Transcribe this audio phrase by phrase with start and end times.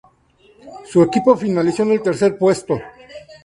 [0.87, 2.81] Su equipo finalizó en el tercer puesto.